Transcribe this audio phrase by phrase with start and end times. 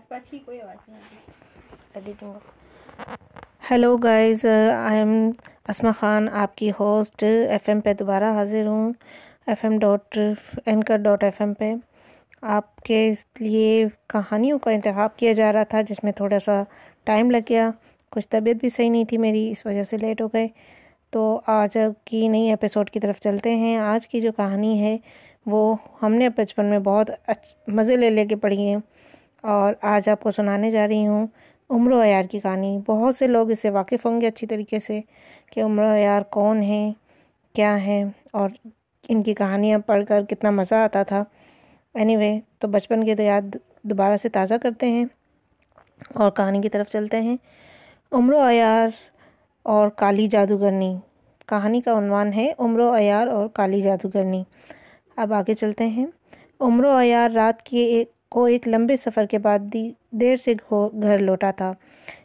[0.00, 2.12] آس پاس کی کوئی آواز نہیں
[3.70, 4.44] hello guys
[4.86, 5.30] I am
[5.68, 8.92] Asma Khan آپ کی ہوسٹ ایف ایم پہ دوبارہ حاضر ہوں۔
[9.46, 10.18] F M dot
[10.66, 11.74] anchor dot F M پہ۔
[12.42, 16.62] آپ کے اس لیے کہانیوں کا انتخاب کیا جا رہا تھا، جس میں تھوڑا سا
[17.04, 17.70] ٹائم لگ گیا۔
[18.10, 20.48] کچھ طبیعت بھی صحیح نہیں تھی میری، اس وجہ سے لیٹ ہو گئے۔
[21.10, 24.96] تو آج کی نئی ایپیسوڈ کی طرف چلتے ہیں۔ آج کی جو کہانی ہے،
[25.46, 27.10] وہ ہم نے بچپن میں بہت
[27.68, 28.76] مزے لے لے کے پڑھی ہیں
[29.42, 31.26] اور آج آپ کو سنانے جا رہی ہوں
[31.70, 34.78] عمر و عیار کی کہانی۔ بہت سے لوگ اس سے واقف ہوں گے اچھی طریقے
[34.78, 35.00] سے
[35.52, 36.92] کہ عمر و عیار کون ہیں،
[37.52, 38.50] کیا ہیں، اور
[39.08, 41.24] ان کی کہانیاں پڑھ کر کتنا مزہ آتا تھا۔
[41.94, 45.04] اینی وے تو بچپن کی تو یاد دوبارہ سے تازہ کرتے ہیں
[46.14, 47.36] اور کہانی کی طرف چلتے ہیں۔
[48.12, 48.88] عمر و عیار
[49.62, 50.96] اور کالی جادوگرنی۔
[51.46, 54.42] کہانی کا عنوان ہے عمر و عیار اور کالی جادوگرنی۔
[55.16, 56.06] اب آگے چلتے ہیں۔
[56.60, 59.76] عمر و عیار رات کے ایک کو ایک لمبے سفر کے بعد
[60.10, 60.54] دیر سے
[61.02, 61.72] گھر لوٹا تھا۔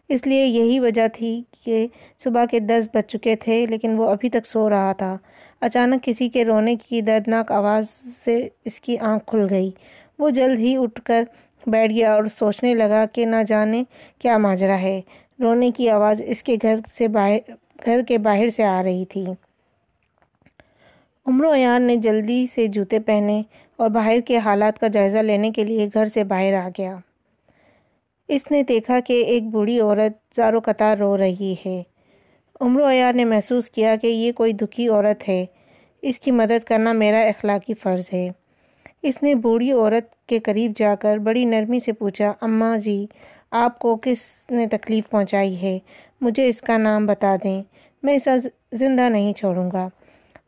[0.09, 1.88] اس لیے یہی وجہ تھی کہ
[2.24, 5.18] صبح کے دس بج چکے تھے، لیکن وہ ابھی تک سو رہا تھا۔
[5.62, 7.85] اچانک کسی کے رونے کی دردناک آواز
[8.26, 9.71] سے اس کی آنکھ کھل گئی۔
[10.20, 11.24] وہ جلد ہی اٹھ کر
[11.68, 13.84] بیٹھ گیا اور سوچنے لگا کہ نہ جانے
[14.20, 15.01] کیا ماجرا ہے۔
[15.40, 17.51] رونے کی آواز اس کے گھر سے باہر،
[17.85, 19.26] گھر کے باہر سے آ رہی تھی۔
[21.26, 23.41] عمر و عیار نے جلدی سے جوتے پہنے
[23.77, 26.95] اور باہر کے حالات کا جائزہ لینے کے لیے گھر سے باہر آ گیا۔
[28.27, 31.84] اس نے دیکھا کہ ایک بوڑھی عورت زارو قطار رو رہی ہے۔
[32.62, 35.45] عمر و عیار نے محسوس کیا کہ یہ کوئی دکھی عورت ہے۔
[36.01, 38.29] اس کی مدد کرنا میرا اخلاقی فرض ہے۔
[39.01, 43.05] اس نے بوڑھی عورت کے قریب جا کر بڑی نرمی سے پوچھا، اماں جی
[43.51, 45.79] آپ کو کس نے تکلیف پہنچائی ہے؟
[46.21, 47.63] مجھے اس کا نام بتا دیں۔
[48.04, 49.89] میں اسے زندہ نہیں چھوڑوں گا۔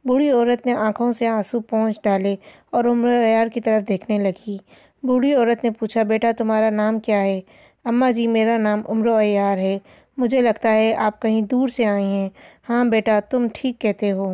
[0.08, 2.36] بوڑھی عورت نے آنکھوں سے آنسو پہنچ ڈالے
[2.72, 4.58] اور عمر عیار کی طرف دیکھنے لگی۔
[5.04, 7.42] بوڑھی عورت نے پوچھا، بیٹا، تمہارا نام کیا ہے؟
[7.86, 9.78] اماں جی میرا نام عمر عیار ہے۔
[10.18, 12.30] مجھے لگتا ہے آپ کہیں دور سے آئی ہیں۔
[12.70, 14.34] ہاں بیٹا، تم ٹھیک کہتے ہو۔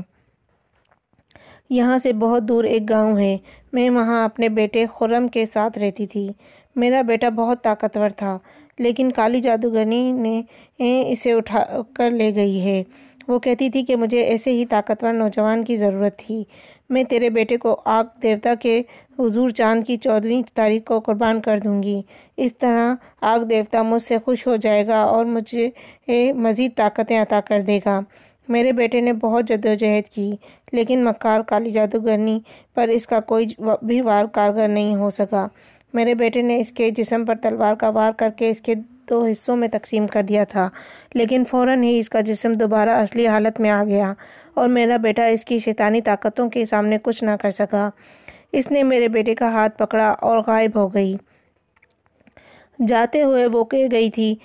[1.69, 3.38] یہاں سے بہت دور ایک گاؤں ہے۔
[3.73, 6.29] میں وہاں اپنے بیٹے خرم کے ساتھ رہتی تھی۔
[6.75, 8.38] میرا بیٹا بہت طاقتور تھا،
[8.79, 10.41] لیکن کالی جادوگرنی نے
[11.12, 12.83] اسے اٹھا کر لے گئی ہے۔
[13.28, 16.44] وہ کہتی تھی کہ مجھے ایسے ہی طاقتور نوجوان کی ضرورت تھی۔
[16.89, 18.81] میں تیرے بیٹے کو آگ دیوتا کے
[19.19, 22.01] حضور چاند کی چودھویں تاریخ کو قربان کر دوں گی۔
[22.38, 25.69] اس طرح آگ دیوتا مجھ سے خوش ہو جائے گا اور مجھے
[26.33, 28.00] مزید طاقتیں عطا کر دے گا۔
[28.47, 30.31] میرے بیٹے نے بہت جد و جہد کی،
[30.73, 32.39] لیکن مکار کالی جادوگرنی
[32.75, 33.45] پر اس کا کوئی
[33.81, 35.47] بھی وار کارگر نہیں ہو سکا۔
[35.94, 38.73] میرے بیٹے نے اس کے جسم پر تلوار کا وار کر کے اس کے
[39.09, 40.69] دو حصوں میں تقسیم کر دیا تھا۔
[41.14, 44.14] لیکن فوراً ہی اس کا جسم دوبارہ اصلی حالت میں آ گیا
[44.53, 47.90] اور میرا بیٹا اس کی شیطانی طاقتوں کے سامنے کچھ نہ کر سکا۔
[48.52, 51.16] اس نے میرے بیٹے کا ہاتھ پکڑا اور غائب ہو گئی۔
[52.88, 54.36] جاتے ہوئے وہ کہہ گئی تھی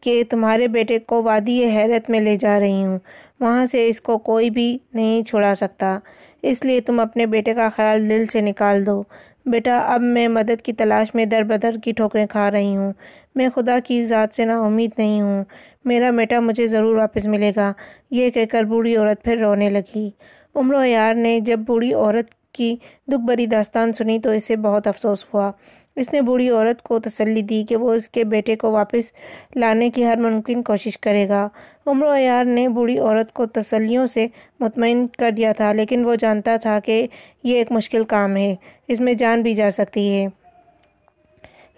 [0.00, 2.98] کہ تمہارے بیٹے کو وادی حیرت میں لے جا رہی ہوں۔
[3.40, 5.98] وہاں سے اس کو کوئی بھی نہیں چھوڑا سکتا۔
[6.42, 9.02] اس لیے تم اپنے بیٹے کا خیال دل سے نکال دو۔
[9.46, 12.92] بیٹا، اب میں مدد کی تلاش میں در بدر کی ٹھوکریں کھا رہی ہوں۔
[13.34, 15.44] میں خدا کی ذات سے نا امید نہیں ہوں۔
[15.84, 17.72] میرا بیٹا مجھے ضرور واپس ملے گا۔
[18.10, 20.10] یہ کہہ کر بوڑھی عورت پھر رونے لگی۔
[20.54, 24.86] عمر و یار نے جب بوڑھی عورت کی دکھ بری داستان سنی تو اسے بہت
[24.86, 25.52] افسوس ہوا۔
[25.96, 29.12] اس نے بوڑھی عورت کو تسلی دی کہ وہ اس کے بیٹے کو واپس
[29.56, 31.48] لانے کی ہر ممکن کوشش کرے گا۔
[31.86, 34.26] عمر و یار نے بوڑھی عورت کو تسلیوں سے
[34.60, 37.06] مطمئن کر دیا تھا، لیکن وہ جانتا تھا کہ
[37.42, 38.54] یہ ایک مشکل کام ہے،
[38.88, 40.26] اس میں جان بھی جا سکتی ہے۔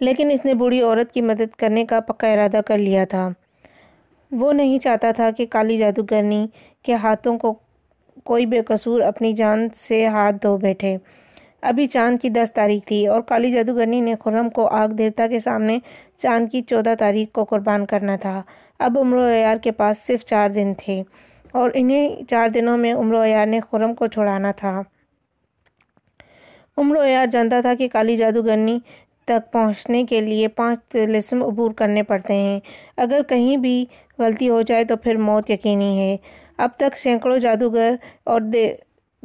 [0.01, 3.29] لیکن اس نے بوڑھی عورت کی مدد کرنے کا پکا ارادہ کر لیا تھا۔
[4.33, 6.47] وہ نہیں چاہتا تھا کہ کالی جادوگرنی
[6.83, 7.55] کے ہاتھوں کو
[8.25, 10.97] کوئی بے قصور اپنی جان سے ہاتھ دھو بیٹھے۔
[11.63, 15.41] ابھی چاند کی دس تاریخ تھی اور کالی جادوگرنی نے خرم کو آگ دیوتا کے
[15.41, 15.79] سامنے
[16.19, 18.43] چاند کی چودہ تاریخ کو قربان کرنا تھا۔
[18.79, 21.03] اب عمر و عیار کے پاس صرف چار دن تھے
[21.53, 24.83] اور انہیں چار دنوں میں عمر و عیار نے خرم کو چھوڑانا تھا۔
[26.77, 28.79] عمر و عیار جانتا تھا کہ کالی جادوگرنی
[29.25, 32.61] تک پہنچنے کے لیے پانچ تلسم عبور کرنے پڑتے ہیں۔
[32.97, 33.85] اگر کہیں بھی
[34.19, 36.17] غلطی ہو جائے تو پھر موت یقینی ہے۔
[36.57, 37.95] اب تک سینکڑوں جادوگر
[38.25, 38.41] اور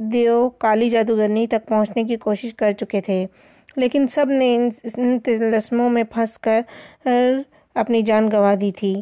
[0.03, 3.25] دیو کالی جادوگرنی تک پہنچنے کی کوشش کر چکے تھے۔
[3.75, 4.55] لیکن سب نے
[4.97, 6.61] ان تلسموں میں پھنس کر
[7.75, 9.01] اپنی جان گوا دی تھی۔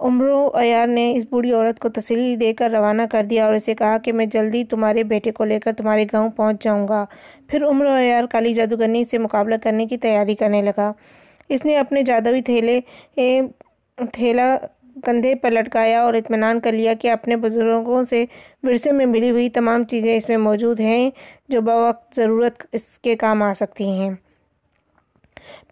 [0.00, 3.54] عمر و عیار نے اس بوڑھی عورت کو تسلی دے کر روانہ کر دیا اور
[3.54, 7.04] اسے کہا کہ میں جلدی تمہارے بیٹے کو لے کر تمہارے گاؤں پہنچ جاؤں گا۔
[7.48, 10.92] پھر عمر و کالی جادوگرنی سے مقابلہ کرنے کی تیاری کرنے لگا۔
[11.48, 12.80] اس نے اپنے جادوی تھیلے
[14.12, 14.56] تھیلا
[15.06, 18.24] کندھے پر لٹکایا اور اطمینان کر لیا کہ اپنے بزرگوں سے
[18.62, 21.10] ورثے میں ملی ہوئی تمام چیزیں اس میں موجود ہیں
[21.48, 24.10] جو بوقت ضرورت اس کے کام آ سکتی ہیں۔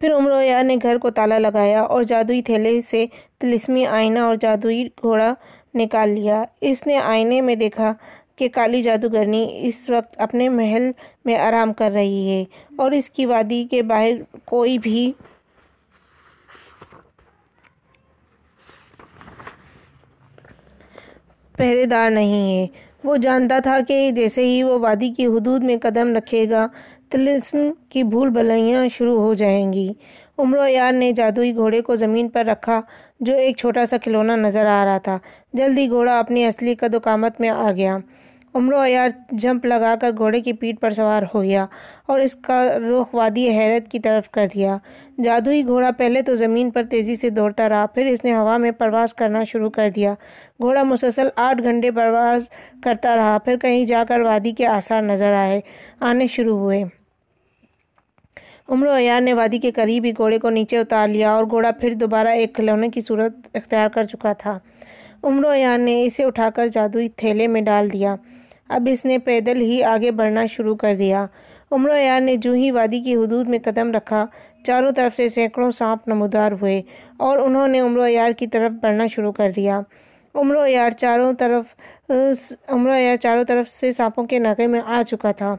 [0.01, 3.07] پھر عمر یار نے گھر کو تالا لگایا اور جادوئی تھیلے سے
[3.41, 5.35] تلسمی آئینہ اور جادوئی گھوڑا
[5.75, 7.93] نکال لیا۔ اس نے آئینے میں دیکھا
[8.37, 10.91] کہ کالی جادوگرنی اس وقت اپنے محل
[11.25, 12.45] میں آرام کر رہی ہے
[12.77, 15.13] اور اس کی وادی کے باہر کوئی بھی
[21.57, 22.67] پہرے دار نہیں ہے۔
[23.05, 26.67] وہ جانتا تھا کہ جیسے ہی وہ وادی کی حدود میں قدم رکھے گا
[27.11, 27.59] تلسم
[27.89, 29.93] کی بھول بھلائیاں شروع ہو جائیں گی۔
[30.39, 32.81] عمر یار نے جادوئی گھوڑے کو زمین پر رکھا،
[33.21, 35.19] جو ایک چھوٹا سا کھلونا نظر آ رہا تھا۔
[35.53, 37.99] جلدی گھوڑا اپنی اصلی قد و قامت میں آ گیا۔
[38.55, 41.67] عمر یار جمپ لگا کر گھوڑے کی پیٹ پر سوار ہو گیا
[42.07, 44.77] اور اس کا رخ وادی حیرت کی طرف کر دیا۔
[45.25, 48.71] جادوئی گھوڑا پہلے تو زمین پر تیزی سے دوڑتا رہا، پھر اس نے ہوا میں
[48.71, 50.15] پرواز کرنا شروع کر دیا۔
[50.61, 52.49] گھوڑا مسلسل آٹھ گھنٹے پرواز
[52.83, 55.61] کرتا رہا، پھر کہیں جا کر وادی کے آثار نظر آئے،
[56.01, 56.85] آنے شروع ہوئے۔
[58.69, 61.95] عمر عیار نے وادی کے قریب ہی گھوڑے کو نیچے اتار لیا اور گھوڑا پھر
[61.95, 64.59] دوبارہ ایک کھلونے کی صورت اختیار کر چکا تھا۔
[65.23, 68.17] عمر عیار نے اسے اٹھا کر جادوئی تھیلے میں ڈال دیا۔
[68.75, 71.25] اب اس نے پیدل ہی آگے بڑھنا شروع کر دیا۔
[71.71, 74.25] عمر یار نے جو ہی وادی کی حدود میں قدم رکھا،
[74.67, 76.81] چاروں طرف سے سینکڑوں سانپ نمودار ہوئے
[77.17, 79.81] اور انہوں نے عمر یار کی طرف بڑھنا شروع کر دیا۔
[80.35, 82.11] عمر یار چاروں طرف
[82.69, 85.55] عمر یار چاروں طرف سے سانپوں کے ناکے میں آ چکا تھا۔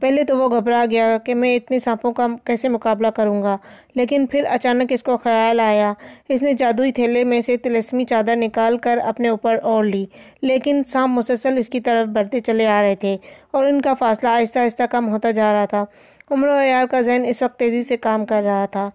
[0.00, 3.56] پہلے تو وہ گھبرا گیا کہ میں اتنے سانپوں کا کیسے مقابلہ کروں گا؟
[3.94, 5.92] لیکن پھر اچانک اس کو خیال آیا۔
[6.28, 10.06] اس نے جادوئی تھیلے میں سے تلسمی چادر نکال کر اپنے اوپر اوڑھ لی،
[10.42, 13.16] لیکن سانپ مسلسل اس کی طرف بڑھتے چلے آ رہے تھے
[13.50, 15.84] اور ان کا فاصلہ آہستہ آہستہ کم ہوتا جا رہا تھا۔
[16.30, 18.90] عمر و عیار کا ذہن اس وقت تیزی سے کام کر رہا تھا۔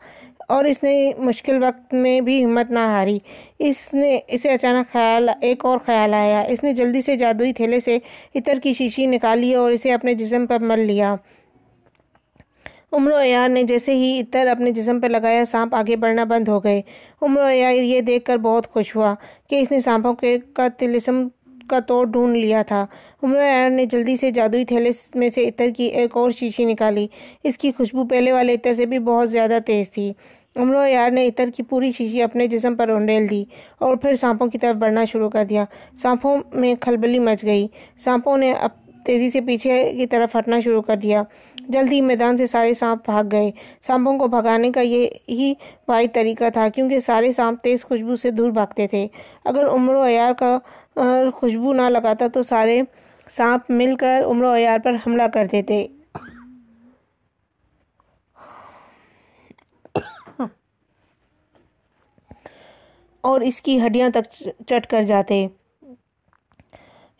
[0.47, 3.19] اور اس نے مشکل وقت میں بھی ہمت نہ ہاری۔
[3.59, 7.79] اس نے، اسے اچانک خیال، ایک اور خیال آیا۔ اس نے جلدی سے جادوئی تھیلے
[7.79, 7.97] سے
[8.35, 11.15] عطر کی شیشی نکالی اور اسے اپنے جسم پر مل لیا۔
[12.91, 16.63] عمر عیار نے جیسے ہی عطر اپنے جسم پر لگایا، سانپ آگے بڑھنا بند ہو
[16.63, 16.81] گئے۔
[17.21, 19.15] عمر عیار یہ دیکھ کر بہت خوش ہوا
[19.49, 21.27] کہ اس نے سانپوں کے کا تلسم
[21.71, 22.85] کا توڑ ڈھونڈ لیا تھا۔
[23.23, 27.07] عمر عیار نے جلدی سے جادوئی تھیلے میں سے عطر کی ایک اور شیشی نکالی۔
[27.43, 30.11] اس کی خوشبو پہلے والے عطر سے بھی بہت زیادہ تیز تھی۔
[30.55, 33.43] عمر یار نے عطر کی پوری شیشی اپنے جسم پر انڈیل دی
[33.79, 35.65] اور پھر سانپوں کی طرف بڑھنا شروع کر دیا۔
[36.01, 37.67] سانپوں میں کھلبلی مچ گئی۔
[38.03, 38.69] سانپوں نے اب
[39.05, 41.23] تیزی سے پیچھے کی طرف ہٹنا شروع کر دیا۔
[41.69, 43.51] جلدی میدان سے سارے سانپ بھاگ گئے۔
[43.87, 45.53] سانپوں کو بھگانے کا یہ ہی
[45.87, 49.07] واحد طریقہ تھا کیونکہ سارے سانپ تیز خوشبو سے دور بھاگتے تھے۔
[49.45, 50.57] اگر عمر و عیار کا
[51.33, 52.81] خوشبو نہ لگاتا تو سارے
[53.29, 55.87] سانپ مل کر عمر و عیار پر حملہ کر دیتے۔
[63.21, 65.47] اور اس کی ہڈیاں تک چٹ کر جاتے۔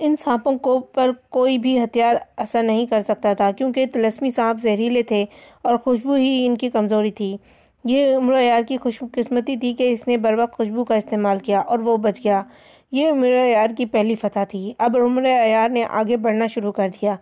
[0.04, 4.62] ان سانپوں کو پر کوئی بھی ہتھیار اثر نہیں کر سکتا تھا، کیونکہ تلسمی سانپ
[4.62, 5.26] زہریلے تھے
[5.62, 7.38] اور خوشبو ہی ان کی کمزوری تھی۔
[7.86, 11.40] یہ عمر عیار کی خوش قسمتی تھی کہ اس نے بر وقت خوشبو کا استعمال
[11.40, 12.44] کیا اور وہ بچ گیا۔
[12.92, 16.90] یہ عمر عیار کی پہلی فتح تھی۔ اب عمر عیار نے آگے بڑھنا شروع کر
[17.02, 17.16] دیا۔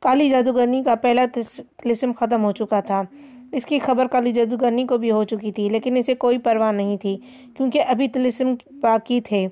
[0.00, 3.02] کالی جادوگرنی کا پہلا تلسم ختم ہو چکا تھا۔
[3.52, 6.96] اس کی خبر کالی جادوگرنی کو بھی ہو چکی تھی، لیکن اسے کوئی پرواہ نہیں
[6.96, 7.16] تھی،
[7.56, 9.46] کیونکہ ابھی تلسم باقی تھے۔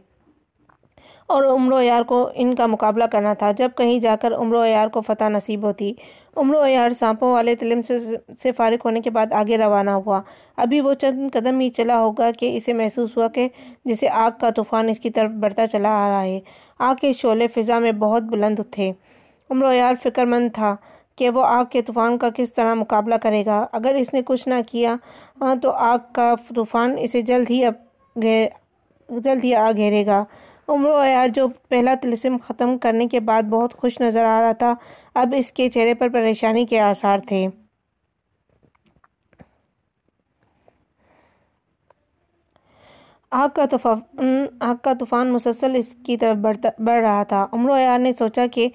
[1.29, 4.55] اور عمر و یار کو ان کا مقابلہ کرنا تھا۔ جب کہیں جا کر عمر
[4.55, 5.93] و یار کو فتح نصیب ہوتی،
[6.37, 7.81] عمر و یار سانپوں والے تلم
[8.43, 10.21] سے فارغ ہونے کے بعد آگے روانہ ہوا۔
[10.56, 13.49] ابھی وہ چند قدم ہی چلا ہوگا کہ اسے محسوس ہوا کہ
[13.85, 16.40] جسے آگ کا طوفان اس کی طرف بڑھتا چلا آ رہا ہے۔
[16.78, 18.90] آگ کے شعلے فضا میں بہت بلند تھے۔
[19.50, 20.75] عمر و یار فکر مند تھا
[21.16, 24.49] کہ وہ آگ کے طوفان کا کس طرح مقابلہ کرے گا۔ اگر اس نے کچھ
[24.49, 24.95] نہ کیا
[25.40, 27.75] ہاں، تو آگ کا طوفان اسے جلد ہی اب
[28.16, 30.25] جلد ہی آ گھیرے گا۔
[30.68, 34.75] عمر عیار جو پہلا تلسم ختم کرنے کے بعد بہت خوش نظر آ رہا تھا،
[35.14, 37.47] اب اس کے چہرے پر پریشانی کے آثار تھے۔
[43.30, 44.00] آگ کا طوفان،
[44.61, 48.68] آگ کا طوفان مسلسل اس کی طرف بڑھ رہا تھا۔ عمر عیار نے سوچا کہ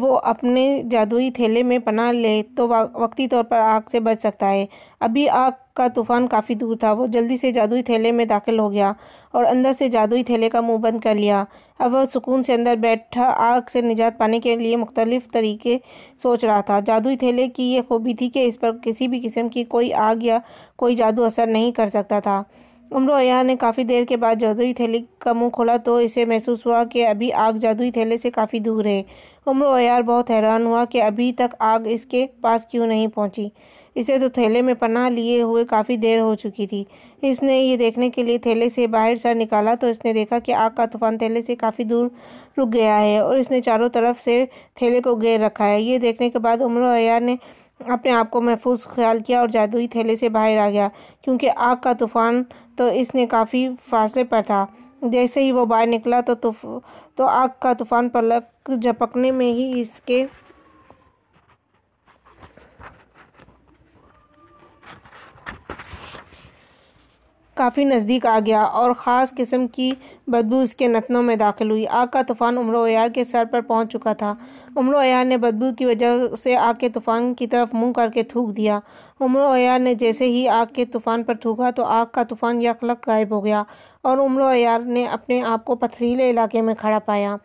[0.00, 4.50] وہ اپنے جادوئی تھیلے میں پناہ لے تو وقتی طور پر آگ سے بچ سکتا
[4.50, 4.64] ہے۔
[5.00, 8.72] ابھی آگ کا طوفان کافی دور تھا۔ وہ جلدی سے جادوئی تھیلے میں داخل ہو
[8.72, 8.92] گیا
[9.30, 11.44] اور اندر سے جادوئی تھیلے کا منہ بند کر لیا۔
[11.78, 15.78] اب وہ سکون سے اندر بیٹھا آگ سے نجات پانے کے لیے مختلف طریقے
[16.22, 19.48] سوچ رہا تھا۔ جادوئی تھیلے کی یہ خوبی تھی کہ اس پر کسی بھی قسم
[19.48, 20.38] کی کوئی آگ یا
[20.76, 22.42] کوئی جادو اثر نہیں کر سکتا تھا۔
[22.90, 26.66] عمر عیار نے کافی دیر کے بعد جادوئی تھیلے کا منہ کھولا تو اسے محسوس
[26.66, 29.02] ہوا کہ ابھی آگ جادوئی تھیلے سے کافی دور ہے۔
[29.46, 33.48] عمر عیار بہت حیران ہوا کہ ابھی تک آگ اس کے پاس کیوں نہیں پہنچی۔
[33.94, 36.84] اسے تو تھیلے میں پناہ لیے ہوئے کافی دیر ہو چکی تھی۔
[37.22, 40.38] اس نے یہ دیکھنے کے لیے تھیلے سے باہر سر نکالا تو اس نے دیکھا
[40.38, 42.06] کہ آگ کا طوفان تھیلے سے کافی دور
[42.58, 44.44] رک گیا ہے اور اس نے چاروں طرف سے
[44.74, 47.36] تھیلے کو گیر رکھا ہے۔ یہ دیکھنے کے بعد عمر و عیار نے
[47.88, 50.88] اپنے آپ کو محفوظ خیال کیا اور جادوئی تھیلے سے باہر آ گیا،
[51.22, 52.42] کیونکہ آگ کا طوفان
[52.76, 54.64] تو اس نے کافی فاصلے پر تھا۔
[55.02, 56.34] جیسے ہی وہ باہر نکلا تو
[57.16, 60.24] تو آگ کا طوفان پلک جھپکنے میں ہی اس کے
[67.62, 69.90] کافی نزدیک آ گیا اور خاص قسم کی
[70.26, 73.60] بدبو اس کے نتنوں میں داخل ہوئی۔ آگ کا طوفان عمر عیار کے سر پر
[73.60, 74.34] پہنچ چکا تھا۔
[74.76, 78.22] عمر عیار نے بدبو کی وجہ سے آگ کے طوفان کی طرف منہ کر کے
[78.22, 78.80] تھوک دیا۔
[79.20, 82.62] عمر و عیار نے جیسے ہی آگ کے طوفان پر تھوکا تو آگ کا طوفان
[82.62, 83.62] یکلک غائب ہو گیا
[84.02, 87.36] اور عمر عیار نے اپنے آپ کو پتھریلے علاقے میں کھڑا پایا۔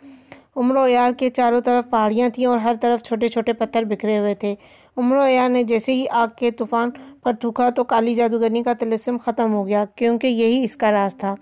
[0.58, 4.34] عمر عیار کے چاروں طرف پہاڑیاں تھیں اور ہر طرف چھوٹے چھوٹے پتھر بکھرے ہوئے
[4.36, 4.54] تھے۔
[4.98, 6.90] عمر و عیار نے جیسے ہی آگ کے طوفان
[7.24, 11.16] پر تھوکا تو کالی جادوگرنی کا تلسم ختم ہو گیا، کیونکہ یہی اس کا راز
[11.16, 11.36] تھا۔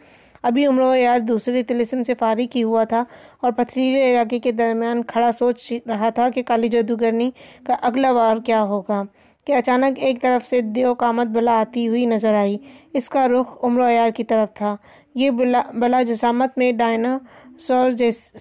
[0.44, 3.04] ابھی عمر عیار دوسرے تلسم سے فارغ ہی ہوا تھا
[3.42, 7.30] اور پتھریلے علاقے کے درمیان کھڑا سوچ رہا تھا کہ کالی جادوگرنی
[7.68, 9.02] کا اگلا وار کیا ہوگا،
[9.48, 12.58] کہ اچانک ایک طرف سے دیو قامت بلا آتی ہوئی نظر آئی۔
[12.94, 14.76] اس کا رخ عمر عیار کی طرف تھا۔
[15.16, 17.18] یہ بلا جسامت میں ڈائنا
[17.60, 17.92] سور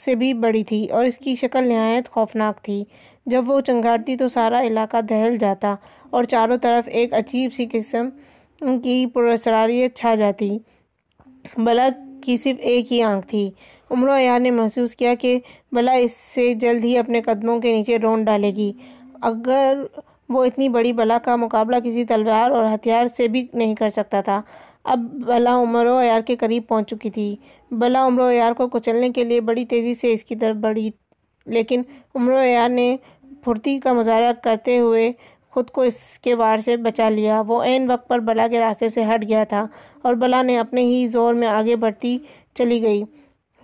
[0.04, 2.84] سے بھی بڑی تھی اور اس کی شکل نہایت خوفناک تھی۔
[3.26, 5.74] جب وہ چنگارتی تو سارا علاقہ دہل جاتا
[6.10, 8.08] اور چاروں طرف ایک عجیب سی قسم
[8.82, 10.58] کی پرسراریت چھا جاتی۔
[11.56, 11.88] بلا
[12.24, 13.50] کی صرف ایک ہی آنکھ تھی۔
[13.90, 15.38] عمر عیار نے محسوس کیا کہ
[15.72, 18.72] بلا اس سے جلد ہی اپنے قدموں کے نیچے رون ڈالے گی۔
[19.22, 19.82] اگر
[20.28, 24.20] وہ اتنی بڑی بلا کا مقابلہ کسی تلوار اور ہتھیار سے بھی نہیں کر سکتا
[24.20, 24.40] تھا
[24.84, 27.34] اب بلا عمر و عیار کے قریب پہنچ چکی تھی۔
[27.70, 30.90] بلا عمر و عیار کو کچلنے کے لیے بڑی تیزی سے اس کی طرف بڑھی،
[31.46, 31.82] لیکن
[32.14, 32.96] عمر و عیار نے
[33.44, 35.10] پھرتی کا مظاہرہ کرتے ہوئے
[35.50, 38.88] خود کو اس کے وار سے بچا لیا۔ وہ عین وقت پر بلا کے راستے
[38.88, 39.66] سے ہٹ گیا تھا
[40.02, 42.16] اور بلا نے اپنے ہی زور میں آگے بڑھتی
[42.54, 43.02] چلی گئی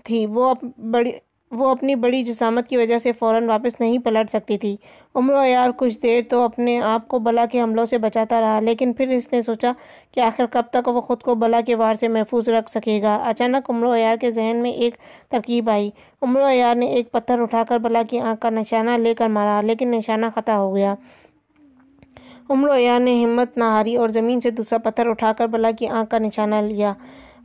[0.04, 0.54] تھی۔ وہ
[0.92, 1.10] بڑی
[1.50, 4.76] وہ اپنی بڑی جسامت کی وجہ سے فوراً واپس نہیں پلٹ سکتی تھی۔
[5.14, 8.61] عمر و عیار کچھ دیر تو اپنے آپ کو بلا کے حملوں سے بچاتا رہا،
[8.61, 9.73] لیکن پھر اس نے سوچا
[10.12, 13.16] کہ آخر کب تک وہ خود کو بلا کے وار سے محفوظ رکھ سکے گا۔
[13.25, 14.97] اچانک عمر و عیار کے ذہن میں ایک
[15.28, 15.90] ترکیب آئی۔
[16.23, 19.28] عمر و عیار نے ایک پتھر اٹھا کر بلا کی آنکھ کا نشانہ لے کر
[19.28, 20.95] مارا، لیکن نشانہ خطا ہو گیا۔
[22.50, 25.71] عمر و عیار نے ہمت نہ ہاری اور زمین سے دوسرا پتھر اٹھا کر بلا
[25.71, 26.92] کی آنکھ کا نشانہ لیا۔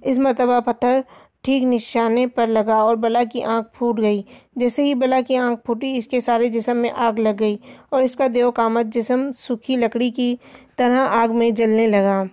[0.02, 1.02] اس مرتبہ پتھر
[1.46, 4.22] ٹھیک نشانے پر لگا اور بلا کی آنکھ پھوٹ گئی۔
[4.56, 7.58] جیسے ہی بلا کی آنکھ پھوٹی، اس کے سارے جسم میں آگ لگ گئی
[7.90, 10.36] اور اس کا دیو قامت جسم سوکھی لکڑی کی
[10.78, 12.24] طرح آگ میں جلنے لگا۔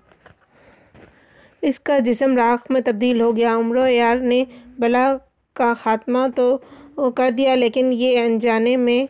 [1.62, 3.86] اس کا جسم راکھ میں تبدیل ہو گیا۔ عمر و
[4.22, 4.44] نے
[4.78, 5.16] بلا
[5.54, 9.04] کا خاتمہ تو کر دیا، لیکن یہ انجانے میں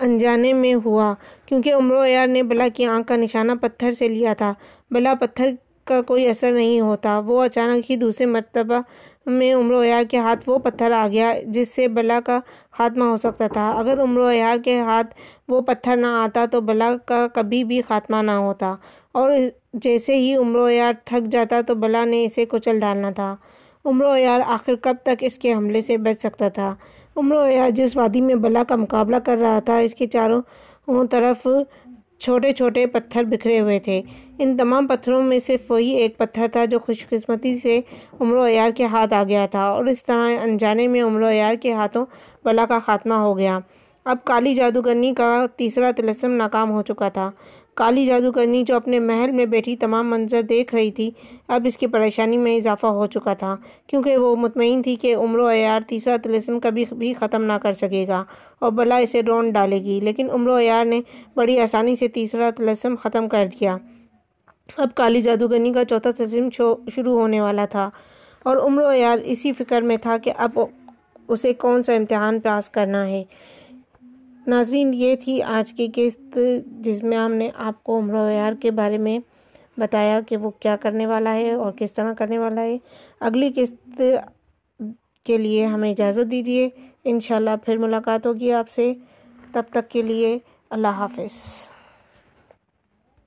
[0.00, 1.14] انجانے میں ہوا۔
[1.46, 4.52] کیونکہ عمر و نے بلا کی آنکھ کا نشانہ پتھر سے لیا تھا۔
[4.90, 5.50] بلا پتھر
[5.88, 8.80] کا کوئی اثر نہیں ہوتا۔ وہ اچانک ہی دوسرے مرتبہ
[9.26, 12.38] میں عمر و عیار کے ہاتھ وہ پتھر آ گیا جس سے بلا کا
[12.78, 15.14] خاتمہ ہو سکتا تھا۔ اگر عمر و عیار کے ہاتھ
[15.48, 18.74] وہ پتھر نہ آتا تو بلا کا کبھی بھی خاتمہ نہ ہوتا۔
[19.12, 19.30] اور
[19.72, 23.34] جیسے ہی عمر و عیار تھک جاتا تو بلا نے اسے کچل ڈالنا تھا۔
[23.84, 26.74] عمر و عیار آخر کب تک اس کے حملے سے بچ سکتا تھا؟
[27.16, 30.42] عمر و عیار جس وادی میں بلا کا مقابلہ کر رہا تھا، اس کے چاروں
[31.10, 31.46] طرف
[32.18, 34.02] چھوٹے چھوٹے پتھر بکھرے ہوئے تھے۔
[34.38, 37.80] ان تمام پتھروں میں صرف وہی ایک پتھر تھا جو خوش قسمتی سے
[38.20, 41.28] عمر و عیار کے ہاتھ آ گیا تھا اور اس طرح انجانے میں عمر و
[41.28, 42.06] عیار کے ہاتھوں
[42.44, 43.58] بلا کا خاتمہ ہو گیا۔
[44.04, 47.30] اب کالی جادوگرنی کا تیسرا تلسم ناکام ہو چکا تھا۔
[47.78, 51.10] کالی جادوگرنی جو اپنے محل میں بیٹھی تمام منظر دیکھ رہی تھی،
[51.48, 53.54] اب اس کی پریشانی میں اضافہ ہو چکا تھا،
[53.86, 57.72] کیونکہ وہ مطمئن تھی کہ عمر و عیار تیسرا تلسم کبھی بھی ختم نہ کر
[57.72, 58.22] سکے گا
[58.58, 61.00] اور بلا اسے ڈون ڈالے گی، لیکن عمر و عیار نے
[61.36, 63.76] بڑی آسانی سے تیسرا تلسم ختم کر دیا۔
[64.76, 66.48] اب کالی جادوگرنی کا چوتھا تلسم
[66.94, 67.90] شروع ہونے والا تھا
[68.42, 70.58] اور عمر و عیار اسی فکر میں تھا کہ اب
[71.28, 73.22] اسے کون سا امتحان پاس کرنا ہے۔
[74.48, 78.28] ناظرین، یہ تھی آج کی قسط جس میں ہم نے آپ کو عمر و
[78.60, 79.18] کے بارے میں
[79.76, 82.76] بتایا کہ وہ کیا کرنے والا ہے اور کس طرح کرنے والا ہے۔
[83.20, 84.00] اگلی قسط
[85.24, 86.68] کے لیے ہمیں اجازت دیجیے
[87.04, 88.92] انشاءاللہ پھر ملاقات ہوگی آپ سے۔
[89.52, 90.38] تب تک کے لیے
[90.70, 91.32] اللہ حافظ۔